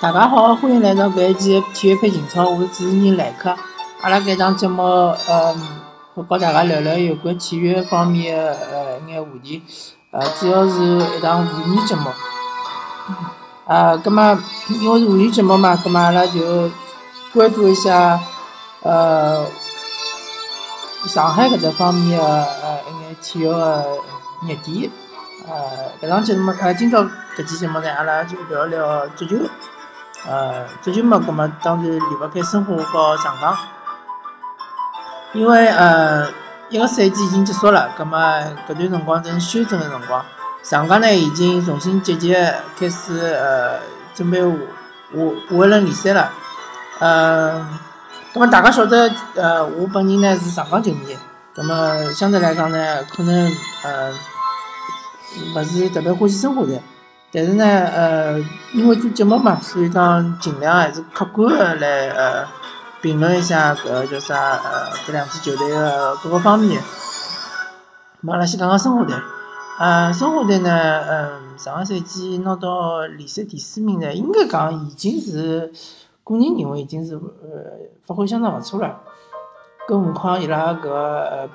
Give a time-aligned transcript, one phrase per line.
[0.00, 3.54] 大家好，欢迎来到搿一期体育配情操，我是主持人莱克。
[4.00, 5.60] 阿拉搿档节目，嗯，
[6.14, 9.62] 会和大家聊聊有关体育方面的呃一眼话题，
[10.10, 10.82] 呃，主要是
[11.18, 12.08] 一档妇女节目。
[13.66, 14.38] 啊，葛末
[14.70, 16.70] 因为是妇女节目嘛，葛末阿拉就
[17.34, 18.18] 关注一下
[18.82, 19.44] 呃
[21.04, 23.84] 上海搿只方面的呃一眼体育的
[24.48, 24.90] 热点。
[25.46, 27.02] 呃，搿档节目，呃，今朝
[27.36, 29.36] 搿期节目呢，阿拉就聊聊足球。
[30.28, 33.56] 呃，足球嘛，葛末当然离勿开申花和上港，
[35.32, 36.28] 因为呃
[36.68, 38.18] 一个赛季已经结束了，葛末
[38.68, 40.22] 搿段辰光正休整个辰光，
[40.62, 43.80] 上港呢已经重新集结开始呃
[44.14, 46.30] 准备下下一轮联赛了，
[46.98, 47.66] 呃，
[48.34, 51.16] 葛末大家晓得呃我本人呢是上港球迷，
[51.54, 53.50] 葛末相对来讲呢可能
[53.84, 54.12] 呃
[55.54, 56.80] 勿是特别欢喜申花队。
[57.32, 58.40] 但是呢，呃，
[58.74, 62.44] 因为做节目嘛，所以讲尽量还是客观的来呃
[63.00, 66.82] 评论一下搿叫啥呃搿两支球队的各个方面。
[68.26, 69.14] 阿拉先讲讲申花队，
[69.78, 70.70] 呃，申花队呢，
[71.08, 75.72] 嗯，上个赛季拿到联赛第四名呢，应该讲已经是
[76.24, 77.20] 个人认为已经是呃
[78.04, 78.98] 发挥相当勿错了。
[79.86, 81.48] 更何况伊拉搿呃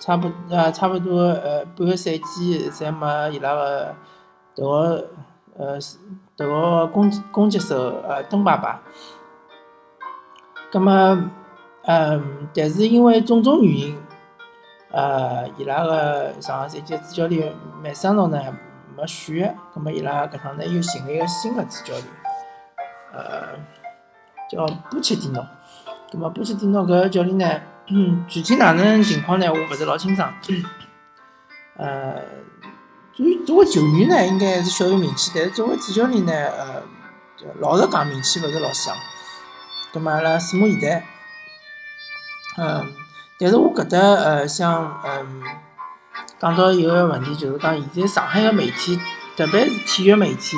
[0.00, 3.94] 差不呃差不多呃半个赛季侪没伊拉个。
[4.54, 5.10] 迭个
[5.56, 5.80] 呃
[6.36, 8.82] 迭个攻攻击手呃登爸爸，
[10.70, 10.92] 葛末
[11.82, 13.98] 嗯，但是因为种种原因，
[14.90, 18.40] 呃，伊拉个上个赛季主教练麦桑诺呢
[18.96, 22.06] 没选，葛末伊拉搿趟呢又寻了一个新个主教练，
[23.12, 23.58] 呃，
[24.50, 25.46] 叫波切蒂诺。
[26.12, 27.60] 葛末波切蒂诺搿教练呢，
[28.28, 29.46] 具体哪能情况呢？
[29.48, 30.32] 我勿是老清爽，
[31.76, 32.14] 呃。
[33.16, 36.82] 作为作为球员呢，应该是小有名气，但是作为主教练呢，呃，
[37.60, 38.92] 老实讲名气勿是老响。
[39.92, 41.06] 葛末阿拉拭目以待。
[42.56, 42.92] 嗯，
[43.38, 45.42] 但是我搿搭呃想嗯
[46.40, 48.98] 讲到一个问题，就是讲现在上海个媒体，
[49.36, 50.56] 特别是体育媒体，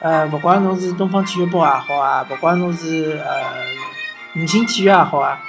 [0.00, 5.40] 呃，勿管侬是东方体育报也好啊，勿管侬是呃五星体育也好啊，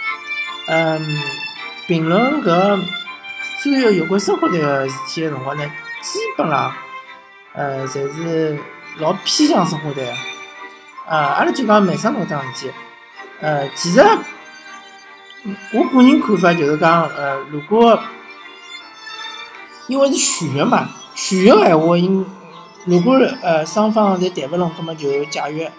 [0.67, 1.21] 嗯，
[1.85, 2.81] 评论搿
[3.59, 5.69] 所有有关生活队个事体个辰光呢？
[6.01, 6.73] 基本上，
[7.53, 8.59] 呃，侪是
[8.99, 10.11] 老偏向申花队个。
[11.07, 12.73] 呃，阿拉就讲梅桑诺桩事体。
[13.39, 14.01] 呃，其实，
[15.73, 17.99] 我个人看法就是讲，呃，如果
[19.87, 22.25] 因为是续约嘛，续约个闲话，应
[22.85, 25.71] 如果呃双方侪谈勿拢，葛末就解约。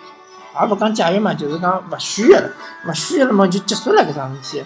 [0.60, 2.50] 也勿讲解约嘛，就是讲勿续约了，
[2.86, 4.64] 勿续约了嘛就结束了搿桩事体。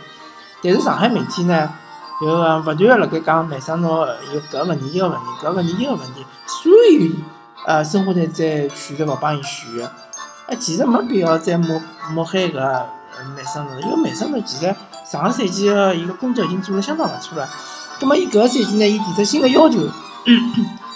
[0.63, 1.75] 但是上海媒体呢？
[2.23, 7.13] 就讲勿断个辣盖讲梅桑诺有搿问题，伊个问题，搿问题，伊个问题，所以
[7.67, 9.91] 呃，申花队在选择勿帮伊续约。
[10.47, 12.85] 哎，其实没必要再抹抹黑搿
[13.35, 14.73] 梅桑诺，因为梅桑诺其实
[15.05, 17.49] 上个赛季个伊个工作已经做了相当勿错了。
[17.99, 19.81] 葛末伊搿个赛季呢，伊提出新个要求，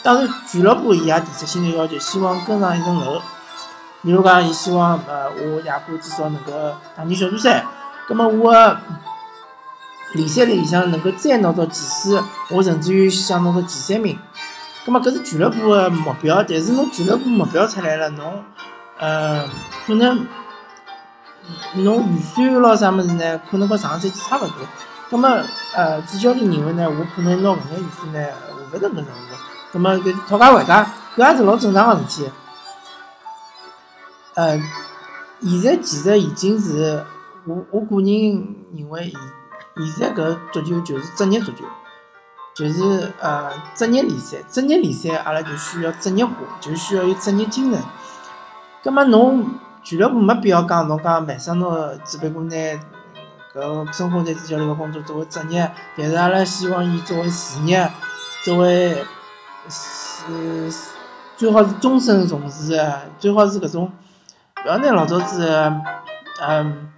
[0.04, 3.20] 当然俱乐部伊也提出新个要求，希望跟上一层楼。
[4.02, 6.52] 比如讲，伊希望呃，我亚冠至少能够
[6.96, 7.66] 打进小组赛。
[8.06, 8.76] 葛末我。
[10.16, 14.18] 联赛里向能够再拿到前四，我甚至于想拿到前三名。
[14.84, 18.42] 葛末搿是俱乐部个目标，但是侬俱乐部目标出来了，侬
[18.98, 19.44] 呃
[19.86, 20.26] 可能
[21.74, 23.40] 侬预算咾啥物事呢？
[23.50, 24.56] 可能和上赛季差勿多。
[25.10, 25.28] 葛末
[25.74, 28.28] 呃主教练认为呢，我可能拿搿眼预算呢
[28.72, 29.08] 下勿成搿任务。
[29.72, 32.30] 葛末搿讨价还价，搿也是老正常个事体。
[34.34, 34.58] 呃，
[35.42, 37.04] 现在其实已经是
[37.44, 39.12] 我我个人认为。
[39.84, 41.64] 现在搿足球就是职业足球，
[42.54, 44.38] 就是呃职业联赛。
[44.48, 47.78] 职业联赛阿拉就需要职业化，就需要有职业精神。
[48.82, 49.50] 葛末侬
[49.82, 52.56] 俱乐部没必要讲，侬讲梅桑诺只不过拿
[53.54, 57.90] 搿申花队主教练个工作作为职业，但是阿拉希望伊作为事业，
[58.44, 59.04] 作为
[59.68, 60.72] 是
[61.36, 63.92] 最好是终身从事个，最好是搿种，
[64.64, 65.46] 勿要拿老早子
[66.40, 66.92] 嗯。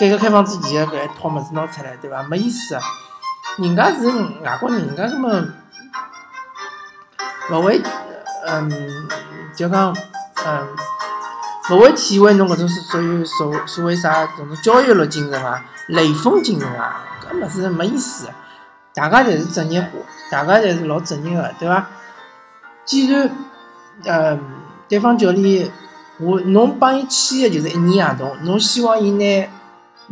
[0.00, 2.22] 改革开放之前个搿一套物事拿出来，对伐？
[2.22, 2.80] 没意思个。
[3.58, 4.08] 人家是
[4.42, 5.54] 外国人，人家根本
[7.50, 7.82] 勿会，
[8.46, 8.70] 嗯，
[9.54, 9.94] 就讲，
[10.46, 10.68] 嗯，
[11.70, 18.26] 勿会体会侬搿种所属于所所谓啥搿种教育了精神啊、雷锋精神啊，搿物事没意思。
[18.94, 19.88] 大家侪是职业化，
[20.30, 21.86] 大家侪是老职业个，对伐？
[22.86, 23.30] 既然，
[24.06, 24.40] 嗯，
[24.88, 25.70] 对方教练，
[26.18, 29.46] 我侬帮伊签个就是一年合同，侬希望伊拿。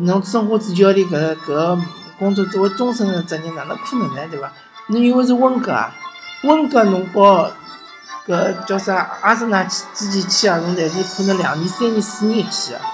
[0.01, 1.81] 侬申花主教练搿搿
[2.21, 4.23] 工作作为终身的职业，哪能可能呢？
[4.31, 4.49] 对伐？
[4.87, 5.93] 侬以为是温格啊？
[6.45, 7.51] 温格侬和
[8.25, 9.11] 搿叫啥？
[9.23, 12.85] 阿森纳签之前签合同，侪是可能两年、三年、四年签个。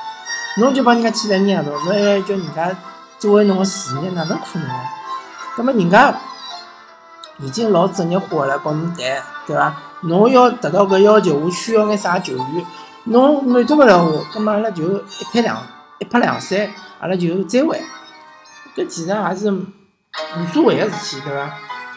[0.63, 2.75] 侬就帮人家签两年合同，侬还叫人家
[3.19, 4.75] 作为侬个事业，哪能可能呢？
[5.57, 6.15] 葛末人家
[7.39, 9.77] 已经老职业化了，帮侬谈，对伐？
[10.01, 12.65] 侬要达到搿要求，我需要眼啥球员？
[13.05, 15.55] 侬满足勿了我，葛末阿拉就一拍两
[15.99, 16.71] 一拍两散，
[17.01, 17.83] 阿拉就再会。
[18.77, 21.55] 搿其实也是无所谓个事体，对伐？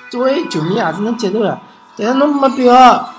[0.09, 1.59] 作为球迷也是能接受个，
[1.97, 3.13] 但是侬没必要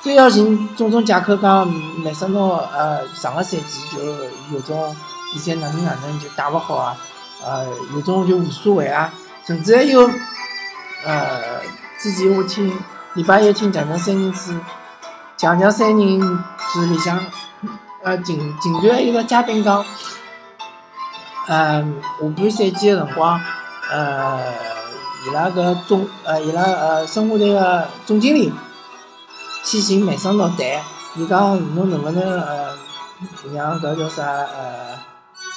[0.00, 1.66] 非要寻种种借口讲，
[2.02, 4.02] 梅森诺呃上个赛季就
[4.54, 4.96] 有种
[5.32, 6.96] 比赛哪能哪能就打勿好啊，
[7.44, 9.12] 呃有种就无所谓啊，
[9.46, 10.08] 甚至还有
[11.04, 11.60] 呃
[12.00, 12.72] 之前我听
[13.14, 14.52] 礼拜一听强强三人组，
[15.36, 16.20] 强强三人
[16.72, 17.18] 组里向
[18.02, 19.84] 呃竟竟然还有个嘉宾讲，
[21.48, 23.40] 呃下半赛季个辰光
[23.90, 24.40] 呃。
[25.24, 28.52] 伊拉个总呃，伊拉呃，申花队个总经理
[29.62, 30.58] 去寻梅森诺谈，
[31.14, 32.76] 伊讲侬能勿能呃，
[33.54, 34.98] 让搿叫啥呃，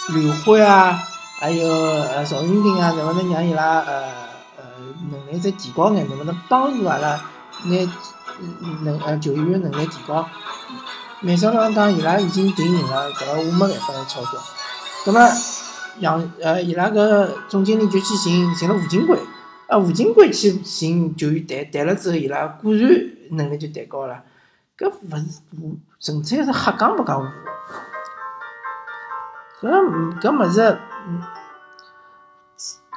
[0.09, 0.99] 刘辉啊，
[1.39, 4.03] 还有呃赵云霆啊，能勿能让伊拉呃
[4.57, 4.63] 呃
[5.09, 7.19] 能力再提高眼，能勿能帮助阿拉
[7.63, 7.89] 眼
[8.83, 10.27] 能呃球员能力提高？
[11.21, 14.39] 梅森诺讲伊拉已经定型了，搿个我没办法来操作。
[15.05, 15.21] 葛末
[15.99, 19.17] 杨呃伊拉个总经理就去寻寻了吴金贵。
[19.67, 22.91] 啊，吴金贵去寻球员谈，谈了之后，伊拉果然
[23.31, 24.21] 能力就谈高了。
[24.77, 25.41] 搿勿是
[25.99, 27.33] 纯粹是瞎讲勿讲话。
[29.61, 30.77] 搿搿物事，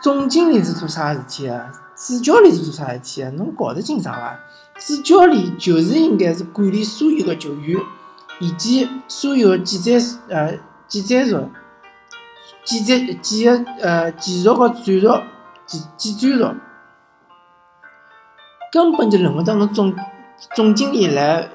[0.02, 1.70] 总经理是做啥事体个？
[1.96, 3.30] 主教练是做啥事体个？
[3.30, 4.38] 侬搞得清爽伐？
[4.78, 7.80] 主教练就是应该是管理所有个球员，
[8.40, 11.50] 以及所有个技战呃技战术、
[12.64, 15.20] 技战技个呃技术和战术。
[15.66, 16.54] 技技战术
[18.72, 19.94] 根本就轮勿到侬总
[20.54, 21.46] 总经理来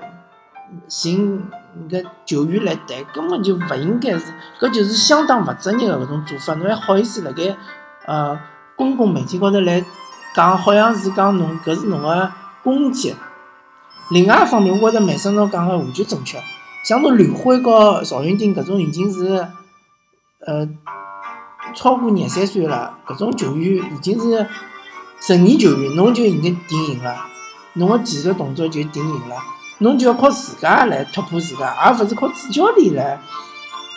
[0.88, 1.44] 寻
[1.90, 6.54] 搿球员来谈，根本就勿应该是，搿就是相当勿专业个搿种做法。
[6.54, 7.56] 侬还好意思辣盖
[8.06, 8.40] 呃
[8.76, 9.84] 公共媒体高头来
[10.36, 12.32] 讲，好像是讲侬搿是侬个
[12.64, 13.16] 攻击。
[14.12, 16.40] 另外一方面，我觉着梅森侬讲个完全正确。
[16.84, 19.48] 像侬刘辉和赵云霆搿种已经是
[20.46, 20.70] 呃。
[21.76, 24.48] 超过廿三岁了，搿种球员已经是
[25.22, 27.26] 成年球员，侬就已经定型了，
[27.74, 29.36] 侬个技术动作就定型了，
[29.80, 33.20] 侬就要靠自家来突破自家，而勿是靠主教练来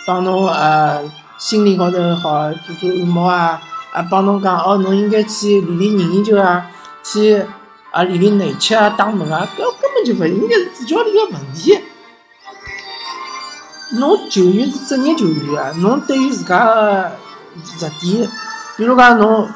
[0.07, 1.05] 帮侬呃
[1.37, 3.61] 心理高头好做做按摩啊，
[3.93, 6.71] 啊帮侬讲哦，侬应该去练练人球啊，
[7.03, 7.45] 去
[7.91, 11.79] 啊练练内切啊、打门啊，搿根本就勿应该是主教练个问题。
[13.99, 17.13] 侬球员是职业球员啊，侬对于自家个。
[17.57, 18.29] 弱点，
[18.77, 19.49] 比如讲侬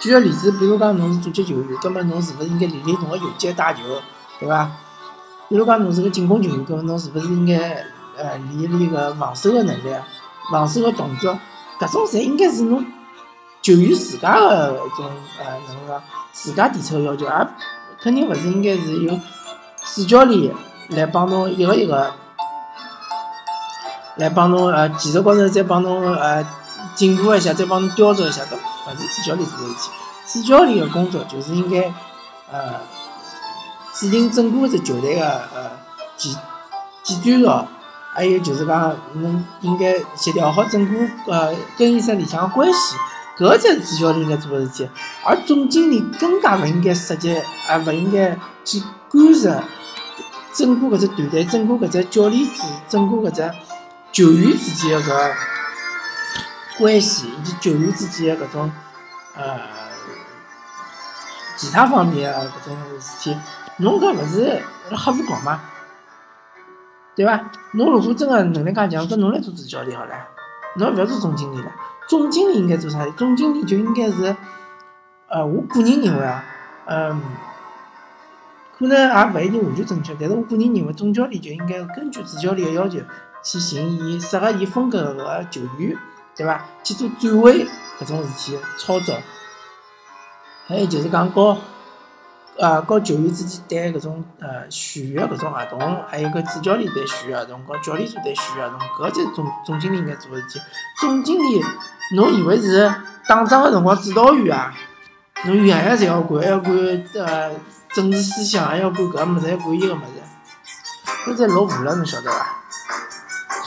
[0.00, 3.80] 举个例子，比如讲侬是足球球员，葛末侬是勿是应该练练侬个游击打球，
[4.38, 4.70] 对伐？
[5.48, 7.86] 比如讲侬是个进攻球员，葛末侬是勿是应该
[8.18, 9.94] 呃练练个防守个能力，
[10.52, 11.38] 防守个动作，
[11.80, 12.84] 搿种侪应该是侬
[13.62, 16.02] 球员自家个一种呃能讲，
[16.32, 17.48] 自家提出个要求，而
[17.98, 19.18] 肯定勿是应该是由
[19.94, 20.54] 主教练
[20.90, 22.12] 来帮侬一个一个
[24.18, 26.46] 来帮侬呃技术高头再帮侬呃。
[26.94, 30.42] 进步一下，再帮侬雕琢一下，搿勿是主教练做个事体。
[30.42, 31.92] 主教练个工作就是应该，
[32.50, 32.74] 呃，
[33.94, 35.70] 制定整个只球队个呃
[36.16, 36.36] 技
[37.04, 37.66] 技战术，
[38.12, 42.96] 还有就是讲侬应该协调好整个呃更衣室里向个关系，
[43.38, 44.88] 搿才是主教练应该做个事体。
[45.24, 48.82] 而总经理更加勿应该涉及，也勿应该去
[49.12, 49.62] 干涉
[50.52, 53.50] 整个搿只团队，整个搿只教练组，整个搿只
[54.12, 55.32] 球员之间个搿。
[56.78, 58.70] 关系以及球员之间的搿种
[59.34, 59.58] 呃
[61.56, 63.36] 其他方面的搿种事体，
[63.78, 65.60] 侬搿勿是瞎胡搞吗？
[67.16, 67.50] 对伐？
[67.72, 70.14] 侬如果真个能力介强，搿侬来做主教练好了，
[70.76, 71.72] 侬勿要做总经理了。
[72.08, 73.04] 总经理应该做啥？
[73.16, 74.36] 总经理就应该是
[75.28, 76.44] 呃，我个人认为啊，
[76.86, 77.20] 嗯，
[78.78, 83.00] 可能也勿一定完全正确，但是我个人认为，总教练就应该根据主教练个要求
[83.42, 85.96] 去寻伊适合伊风格个球员。
[86.36, 86.64] 对伐？
[86.84, 87.66] 去做转会
[87.98, 89.12] 搿种事体操作，
[90.68, 91.58] 还有就是讲搞
[92.56, 100.60] 呃和球员之间谈搿种呃续约搿种合同，还有个主教练谈续约合同，和教练组谈续约合同，搿才是总总经理应该做个事体。
[101.00, 101.60] 总经理，
[102.14, 102.88] 侬以为是
[103.26, 104.72] 打仗个辰光指导员啊？
[105.44, 106.72] 侬样样侪要管，还要管
[107.14, 107.50] 呃
[107.92, 112.46] 政治思想，还要管搿物事，还要管伊个物事，搿才落伍了，侬晓得伐？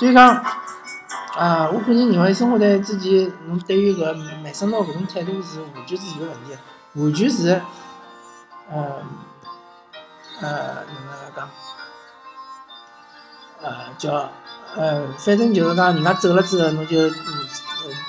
[0.01, 0.43] 所以讲。
[1.38, 6.58] 啊，我个人认为，生活在之前，侬对于搿麦森诺搿种态度是完全是有问题，
[6.96, 7.62] 完全是，
[8.70, 9.01] 呃，
[10.41, 11.50] 呃，哪能来讲？
[13.62, 14.29] 呃，叫
[14.75, 17.13] 呃，反正就是讲，人家走了之后，侬就嗯，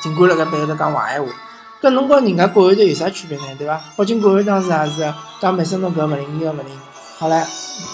[0.03, 1.33] 尽管辣盖背后头讲坏闲话。
[1.81, 3.45] 搿侬跟人家国会党有啥区别呢？
[3.57, 3.81] 对伐？
[3.97, 6.77] 北京国安当时也是讲麦生诺搿勿灵，伊个勿灵。
[7.23, 7.47] 好唻，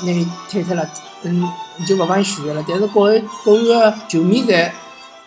[0.07, 0.89] 拿伊推脱了，
[1.23, 1.47] 嗯，
[1.87, 2.65] 就勿帮伊选了。
[2.67, 4.73] 但是国会国会个球迷在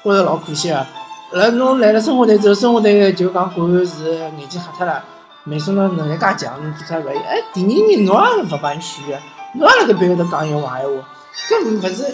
[0.04, 0.88] 觉着老可惜个。
[1.34, 5.04] 辣侬来了生活队之后，生活队就讲国会是眼睛瞎脱了。
[5.44, 7.16] 没生侬能力介强，侬做啥勿会？
[7.16, 9.20] 哎，第二年侬也勿帮伊选个，
[9.54, 11.08] 侬也辣盖背后头讲伊坏闲话，
[11.48, 12.12] 搿勿是？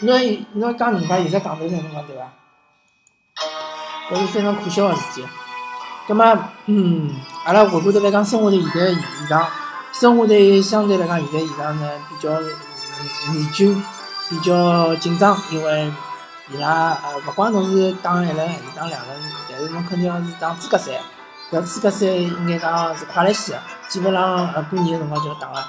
[0.00, 1.70] 侬侬讲人家有只讲头呢？
[1.70, 2.22] 侬讲对伐？
[4.10, 5.24] 搿是非常可笑个事体。
[6.08, 6.36] 葛末，
[6.66, 7.14] 嗯，
[7.44, 9.46] 阿拉回过头来讲，生活队现在现状，
[10.00, 12.30] 生活队相对来讲现在现场呢比较
[13.34, 13.82] 严峻，
[14.28, 15.92] 比较紧张，因为
[16.52, 20.92] 伊拉呃勿管侬是打一轮还是打两轮，但是侬肯定要是打资格赛，
[21.50, 25.64] 搿资格赛应该讲是快来些个，基本上呃过年个辰光就要打了，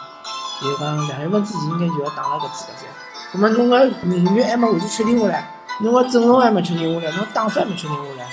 [0.61, 2.85] 就讲两月份之前应该就要打了搿资格赛。
[3.33, 8.29] 葛末侬个人员还没完全确定下来，侬个阵容还没确定下来，侬打法还没确定下来。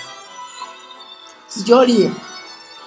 [1.48, 2.12] 主教练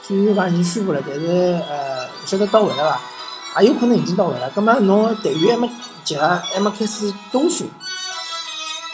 [0.04, 1.89] 虽然讲已经宣布了，但是呃，
[2.30, 3.00] 勿晓得到位了
[3.56, 3.62] 伐？
[3.64, 4.48] 也有可能已经到位了。
[4.52, 5.68] 葛末侬队员还没
[6.04, 7.68] 集合，还没开始冬训，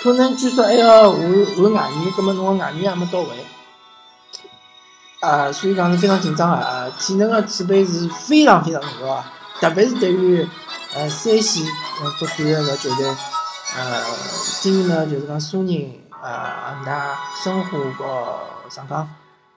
[0.02, 1.20] 可能据说还要换
[1.58, 3.28] 换外援，葛末侬个外援还没到位。
[5.20, 6.90] 啊，所以讲是非常紧张个啊！
[6.98, 10.48] 体能个储备是非常非常重要啊，特别是对于
[10.94, 11.66] 呃山西
[12.02, 13.06] 呃作战个搿球队，
[13.76, 14.02] 呃，
[14.62, 18.40] 今年呢就是讲苏宁、呃恒大、申花和
[18.70, 19.10] 上港。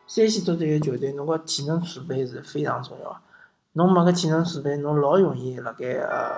[0.08, 3.20] 山西作队个球队，侬个体能储备是非常重要。
[3.78, 6.32] 侬没个体能储备，侬老容易辣盖呃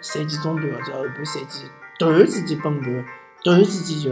[0.00, 1.70] 赛季中段或者后半赛季
[2.00, 3.04] 突然之间崩盘，
[3.44, 4.10] 突然之间就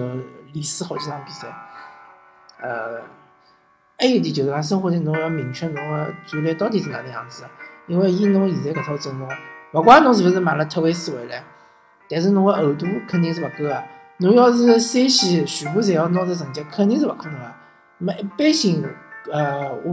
[0.53, 1.49] 连输好几场比赛。
[2.63, 3.01] 呃，
[3.99, 7.43] 还有一点就是讲，生活在侬要明确侬个战略到底是哪能样子。
[7.89, 9.29] 因为以侬现在搿套阵容，
[9.73, 11.43] 勿管侬是勿是买了特维斯回来，
[12.09, 13.83] 但是侬个厚度肯定是勿够个。
[14.19, 17.47] 侬要是三线全部侪要拿着成绩，肯定是勿可能个。
[17.99, 18.85] 么一般性，
[19.33, 19.93] 呃，我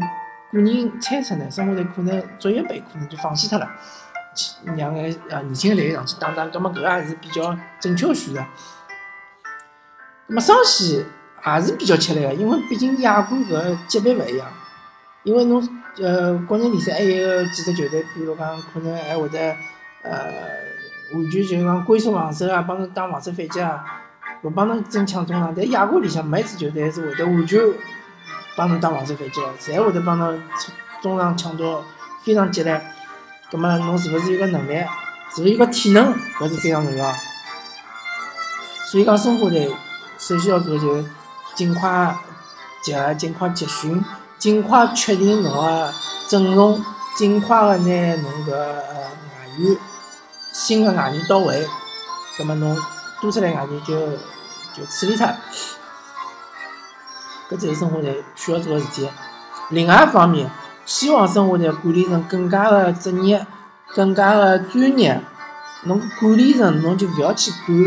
[0.51, 3.69] 个人猜测呢，生活队可能足协杯可能就放弃脱了，
[4.77, 8.41] 让个呃年轻的队员上去打打，葛末搿个也是比较正确个选择。
[10.27, 11.05] 葛末双喜
[11.45, 14.47] 也是比较吃力个，因为毕竟亚冠搿级别勿一样。
[15.23, 19.53] 因为侬呃国内联赛还有几只球队，比如讲可能还会得
[20.03, 20.11] 呃
[21.13, 23.83] 完全就是讲龟缩防守啊，帮侬打防守反击啊，
[24.43, 25.53] 勿帮侬争抢中场。
[25.53, 27.59] 但亚冠里向每支球队是会得完全。
[28.57, 30.41] 帮侬打防守反击，侪会得帮侬
[30.99, 31.85] 中场抢夺
[32.23, 32.81] 非常激烈。
[33.51, 34.83] 葛末侬是勿是有个能力，
[35.33, 37.13] 是勿是有个体能，搿是非常重要。
[38.87, 39.71] 所以讲，申花队
[40.17, 41.05] 首先要做的就是
[41.53, 42.17] 尽快
[42.81, 44.03] 集合，尽快集训，
[44.39, 45.93] 尽快确定侬个
[46.27, 46.83] 阵容，
[47.15, 48.81] 尽快个拿侬搿外
[49.59, 49.77] 援
[50.51, 51.67] 新个外援到位。
[52.37, 52.75] 葛末侬
[53.21, 54.17] 多出来外援就
[54.73, 55.27] 就处理脱。
[57.49, 59.07] 搿才是生活队需要做个事体。
[59.69, 60.49] 另外一方面，
[60.85, 63.45] 希望生活队管理层更加个职业，
[63.93, 65.21] 更加个专业。
[65.83, 67.77] 侬管理层侬就勿要去管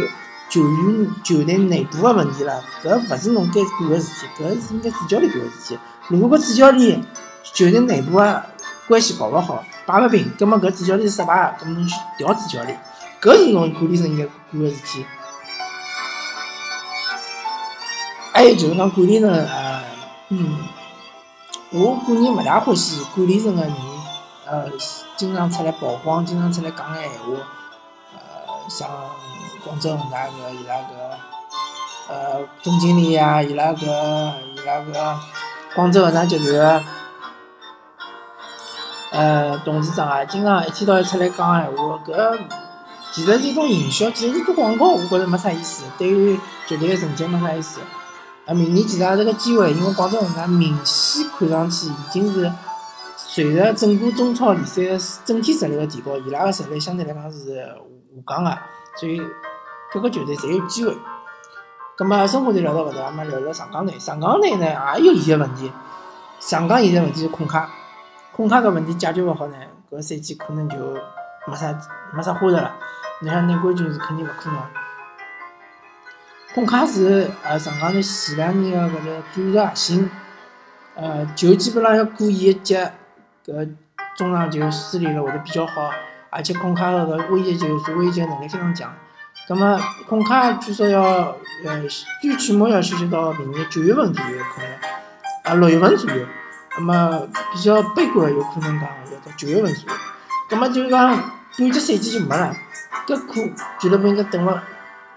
[0.49, 5.79] 球员、球队内部个问题了，搿勿是侬该管个事体，搿是应该主教练管个事体。
[6.09, 7.05] 如果主教练
[7.43, 8.43] 球队内部个
[8.89, 12.81] 关系搞勿好，摆勿平，葛末搿主教练失败个，葛末侬去调主教练，
[13.21, 15.05] 搿是侬管理层应该管个事体。
[18.41, 19.83] 还有就是讲管理层，呃，
[20.31, 20.57] 嗯，
[21.73, 23.71] 我个人勿大欢喜管理层个人，
[24.47, 24.65] 呃，
[25.15, 27.47] 经常出来曝光，经常出来讲眼闲话，
[28.15, 28.19] 呃，
[28.67, 28.89] 像
[29.63, 31.19] 广州恒大个伊拉个，
[32.09, 35.21] 呃，总经理呀，伊拉个伊拉个
[35.75, 36.83] 广州恒大集团个，
[39.11, 42.39] 呃，董事长啊，经常一天到晚出来讲闲话，搿
[43.13, 47.81] 其实是一种营销，其实是做广告，我觉着没啥意思，对于球队个成绩没啥意思。
[48.51, 52.53] 啊，明年其实也是个机会，因为广州恒大明显看上去已经是
[53.17, 57.63] 随着整个中超联赛个整体实力个提高，伊拉个实力相对来讲是下
[58.27, 58.59] 降个，
[58.97, 59.23] 所以
[59.93, 60.99] 各个球队侪有机会。
[61.97, 63.97] 葛末申花队聊到搿搭，阿么聊聊上港队。
[64.01, 64.67] 上港队呢
[64.97, 65.71] 也有一个问题，
[66.41, 67.71] 上港现在问题是空卡，
[68.35, 69.55] 空卡搿问题解决勿好呢，
[69.93, 70.77] 搿赛季可能就
[71.47, 71.73] 没啥
[72.13, 72.73] 没啥花头了。
[73.23, 74.59] 你想拿冠军是肯定勿可能。
[76.53, 80.11] 孔卡是呃上港队前两年个搿个战术核心，
[80.97, 82.93] 呃就基本上要过伊一节，
[83.47, 83.69] 搿
[84.17, 85.91] 中场就梳理了会得比较好，
[86.29, 88.93] 而且孔卡个威胁球、做威胁能力非常强。
[89.47, 91.03] 葛末孔卡据说要
[91.65, 91.83] 呃
[92.21, 94.73] 最起码要休息到明年九月份左右可能，
[95.45, 96.27] 啊六月份左右。
[96.77, 99.97] 葛末比较悲观个有可能讲要到九月份左右。
[100.49, 101.11] 葛末就是讲
[101.59, 102.57] 半只赛季就没了，
[103.07, 104.63] 搿可俱乐部应该等了，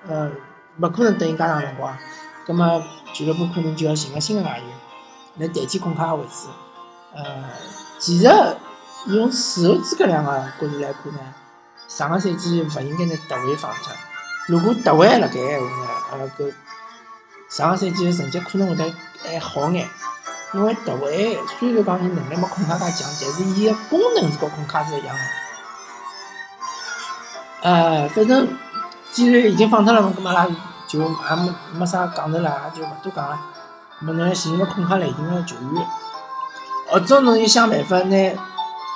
[0.08, 0.32] 呃，
[0.80, 1.98] 勿可能等伊介长辰光，
[2.46, 4.68] 葛末俱乐部可能就要寻个新个外援
[5.38, 6.48] 来代替孔卡个位置。
[7.16, 7.44] 呃，
[8.00, 8.28] 其实
[9.08, 11.20] 用事后诸葛亮个角度来看呢，
[11.88, 13.96] 上个赛季勿应该拿德维放出来。
[14.48, 16.54] 如果德维还辣盖闲话呢，呃，搿
[17.50, 19.88] 上个赛季个成绩可能会得还好眼。
[20.54, 25.22] 因为德维虽然讲伊能力没孔卡介强，但是伊个功能是跟孔卡是一样个。
[27.62, 28.48] 呃，反正
[29.14, 30.48] 既然已经放脱了嘛，搿么阿拉
[30.88, 33.40] 就也没没啥讲头了，也就勿多讲了。
[34.02, 35.86] 咾么侬要寻个孔卡类型个球员，
[36.90, 38.34] 或者侬就想办法拿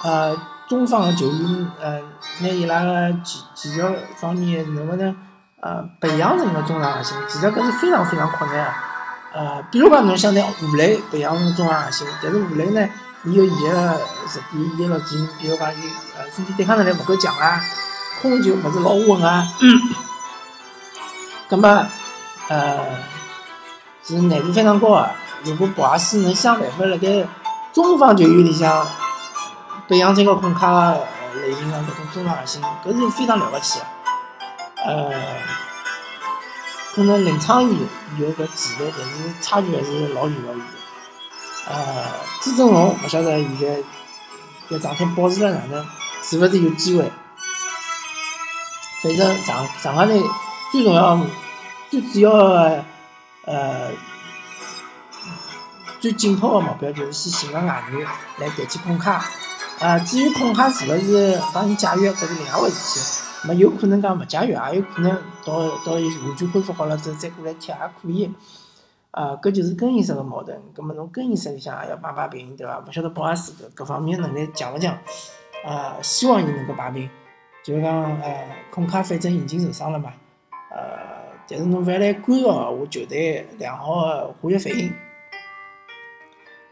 [0.03, 0.35] 呃
[0.67, 1.99] 中方个球员，呃
[2.39, 3.83] 拿伊拉个技技术
[4.19, 5.15] 方面能勿能
[5.61, 7.15] 呃培养成个中场核心？
[7.29, 8.71] 其实搿是非常非常困难个。
[9.33, 12.89] 呃，比如讲侬想拿吴磊培养成中场核心，但是吴磊呢，
[13.23, 15.77] 伊有伊个弱点，伊个弱点，比如讲伊
[16.17, 17.61] 呃身体对抗能力勿够强啊。
[18.19, 19.45] 控球勿是老稳啊，
[21.49, 21.87] 葛么，
[22.49, 22.85] 呃，
[24.03, 25.11] 是难度非常高啊。
[25.43, 27.25] 如果博阿斯能想办法辣盖
[27.71, 28.85] 中方球员里向
[29.87, 31.07] 培养成个孔卡个
[31.41, 33.85] 类型个搿种中场核心，搿是非常了不起个。
[34.83, 35.13] 呃，
[36.93, 37.77] 可能林昌义
[38.19, 40.61] 有搿技术，但是差距还是老远老远。
[41.69, 42.05] 呃，
[42.41, 45.85] 朱振龙勿晓得现在搿状态保持了哪能，
[46.23, 47.09] 是勿是有机会？
[49.01, 50.21] 反正上上港队
[50.71, 51.19] 最重要、
[51.89, 52.31] 最主要
[53.45, 53.91] 呃
[55.99, 58.05] 最紧迫个目标就是先寻个外援
[58.39, 59.23] 来代替孔卡。
[59.79, 63.47] 啊，至于孔卡是勿是帮伊解约，搿是另外回事体。
[63.47, 68.33] 么有可能讲勿解约，也有可能到到完全恢复好了之后再过来踢也可以。
[69.11, 70.59] 啊，搿就是更衣室个矛盾。
[70.75, 72.79] 葛末侬更衣室里向也要摆摆平，对伐？
[72.79, 74.97] 勿晓得博阿斯搿各方面能力强勿强？
[75.63, 77.07] 啊，希望伊能够摆平。
[77.63, 80.11] 就是讲，呃，孔卡反正已经受伤了嘛，
[80.69, 84.93] 呃，但是侬勿要来干扰我球队良好个化学反应。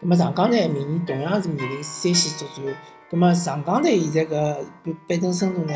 [0.01, 2.75] 那么上港队明年同样是面临三线作战，
[3.09, 5.73] 那么上港队现在搿板板凳深度呢，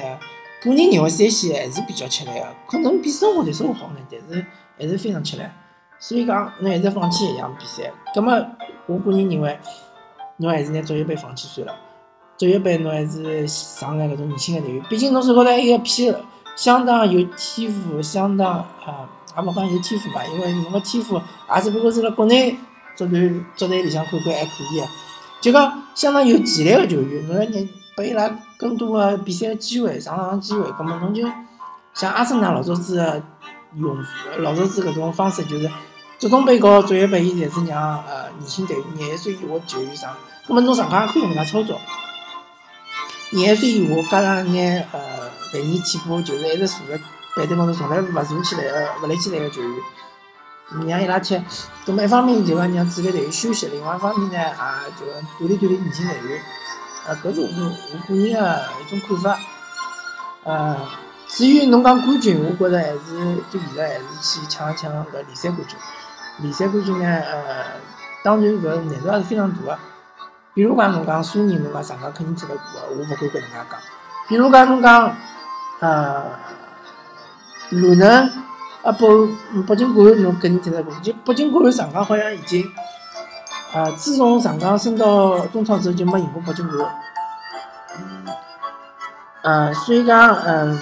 [0.61, 4.45] 个人认为三线还是比较吃力个，可能比申花队稍微好眼，但是
[4.77, 5.43] 还是非常吃力。
[5.97, 7.91] 所以讲，侬还是放弃一场比赛。
[8.15, 8.45] 那么
[8.85, 9.57] 我个人认为，
[10.37, 11.75] 侬还是拿足协杯放弃算了。
[12.37, 16.13] 足协杯侬还是上眼搿种年轻个队员，毕竟侬手高头还有一批
[16.59, 18.51] 相当有天赋、相当
[18.85, 22.51] 啊，也勿讲有天赋吧，因为侬个天赋也只不过是辣国内
[22.97, 24.87] 足团足队里向看看还可以个，
[25.39, 31.25] 就讲相当有潜力个球员，侬要让拨伊拉更多个比赛个机会、上场机会，葛末侬就
[31.93, 33.23] 像阿森纳老早子个
[33.77, 33.95] 用
[34.39, 35.71] 老早子搿种方式，就是
[36.17, 40.13] 足总杯高足协杯，伊侪是让呃年轻队员廿一岁以下球员上，
[40.45, 41.79] 葛末侬上港也可以搿能介操作。
[43.29, 44.99] 廿一岁以下加上眼呃
[45.51, 46.99] 第二替补，就是一直坐辣
[47.35, 49.79] 板凳高头从来勿坐起来个、勿立起来个球员，
[50.87, 51.41] 让伊拉踢。
[51.85, 55.05] 搿么一方面就讲让主力队员休息，另外一方面呢，也就
[55.45, 56.41] 锻炼锻炼年轻队员。
[57.07, 59.39] 啊，搿是我我个人个一种看法。
[60.43, 60.77] 呃，
[61.27, 65.77] 至于侬讲冠军，我觉着还是最现实还是去抢一抢搿联赛冠军。
[66.39, 67.65] 联赛冠军呢，呃，
[68.23, 69.79] 当然搿难度也是非常大个。
[70.53, 73.79] 比如讲，侬讲苏宁，侬讲上港肯定踢得过个，我勿敢搿能介讲。
[74.27, 75.15] 比如讲，侬讲，
[75.79, 76.23] 呃，
[77.69, 78.29] 鲁能
[78.83, 79.07] 啊，北
[79.67, 80.93] 北京国安，侬肯定听得过。
[81.01, 82.65] 就北京国安，上港好像已经，
[83.73, 86.95] 呃，自从上港升到中超之后，就没赢过北京国安。
[89.41, 90.77] 呃，所以讲，嗯，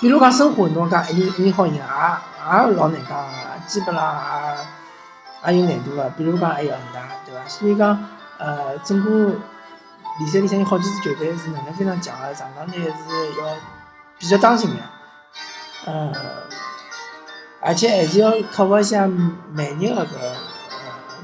[0.00, 3.26] 比如讲申花，侬讲一人一人好赢，也也老难讲，
[3.66, 5.52] 基本上也。
[5.52, 7.40] 也有难度个，比如讲还有恒大，对伐？
[7.46, 7.96] 所以讲，
[8.38, 9.32] 呃，整个
[10.18, 12.88] 联赛里向有好几支球队是能力非常强个，上港队是
[13.40, 13.56] 要
[14.18, 14.76] 比较当心个，
[15.86, 16.12] 呃，
[17.60, 20.06] 而且还是要克服一下慢热个搿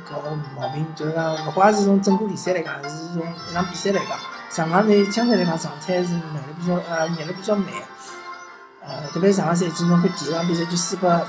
[0.08, 4.18] 搿搿毛病，就是讲，勿怪是从整个联赛来讲，还是从一场比赛来讲，
[4.50, 7.66] 上港队相对来讲状态是慢得比较呃热得比较慢，
[8.80, 11.26] 呃，特别是上个赛季侬看第一场比赛就输拨呃。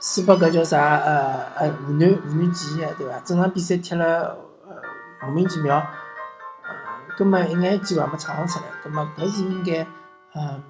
[0.00, 0.96] 输拨搿叫啥？
[0.96, 3.18] 呃呃，湖南湖南建业对伐？
[3.24, 4.38] 整场比赛踢了
[5.22, 8.66] 莫名其妙，呃，根本一眼机会也没创造出来。
[8.82, 9.86] 葛末搿是应该
[10.34, 10.62] 嗯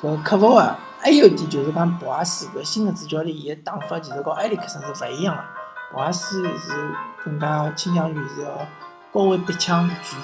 [0.00, 0.78] 搿克服啊。
[0.98, 5.42] 还有一点就是讲，博阿斯搿新个主教练，伊个打法其实和埃里克森是勿一样个。
[5.92, 6.72] 博阿斯是
[7.24, 8.66] 更加倾向于是要
[9.12, 10.18] 高位逼抢拳，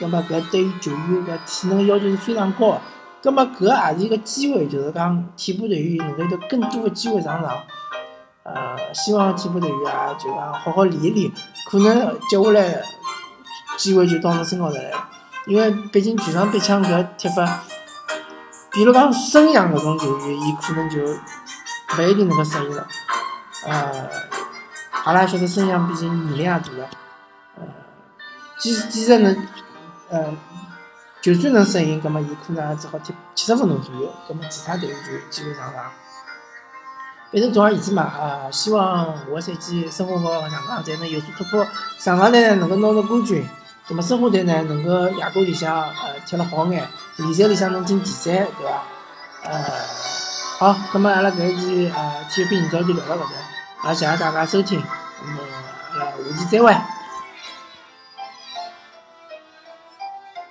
[0.00, 2.80] 葛末搿对于球员个体能要求是非常高个。
[3.22, 7.56] 咁么搿也是一个机会，就是讲替补队员能够有更多的机会上场。
[8.54, 11.32] 呃，希望替补队员啊，就讲好好练一练，
[11.70, 12.82] 可能接下来
[13.78, 15.08] 机会就到侬身高头来了。
[15.46, 17.64] 因为毕竟全场逼抢搿踢法，
[18.70, 22.86] 比如讲孙杨搿种球员，伊可能就勿一定能够适应了。
[23.66, 24.08] 呃，
[25.04, 26.88] 阿拉晓得孙杨毕竟年龄也大了，
[27.56, 27.64] 呃，
[28.58, 29.46] 即使即使能，
[30.10, 30.36] 呃，
[31.20, 35.90] 就算能适应，葛末伊可能也只好踢七十分钟左右，葛末其他队员就基本上上。
[37.32, 41.66] 反正总而言之嘛，啊，希望下个赛季申花和上港侪能有所突破，
[41.98, 43.42] 上港呢能够拿到冠军。
[43.88, 48.82] 那么申花队呢，能够亚冠里向呃踢了好眼，联赛里向能进前三，对伐？
[49.44, 49.64] 呃，
[50.58, 53.20] 好，那么阿拉搿一期呃体育频道就聊到搿
[53.82, 54.82] 搭，也谢谢大家收听，
[55.24, 55.38] 那么
[55.92, 56.72] 阿拉下期再会。